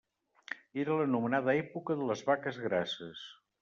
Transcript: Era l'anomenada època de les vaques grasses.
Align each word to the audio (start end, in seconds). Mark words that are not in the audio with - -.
Era 0.85 0.97
l'anomenada 1.01 1.55
època 1.59 2.01
de 2.03 2.11
les 2.11 2.27
vaques 2.33 2.63
grasses. 2.69 3.27